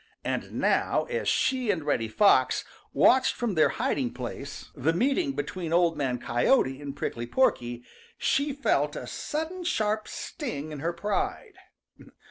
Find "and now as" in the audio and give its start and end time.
0.23-1.29